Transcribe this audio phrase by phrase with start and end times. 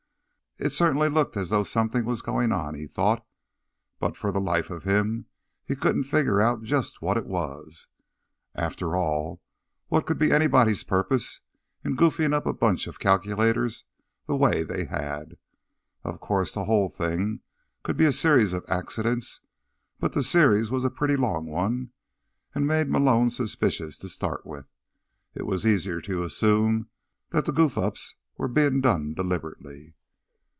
[0.63, 3.25] It certainly looked as though something were going on, he thought.
[3.99, 5.25] But, for the life of him,
[5.65, 7.87] he couldn't figure out just what it was.
[8.53, 9.41] After all,
[9.87, 11.39] what could be anybody's purpose
[11.83, 13.85] in goofing up a bunch of calculators
[14.27, 15.35] the way they had?
[16.03, 17.39] Of course, the whole thing
[17.81, 19.41] could be a series of accidents,
[19.99, 21.89] but the series was a pretty long one,
[22.53, 24.67] and made Malone suspicious to start with.
[25.33, 26.87] It was easier to assume
[27.31, 29.95] that the goof ups were being done deliberately.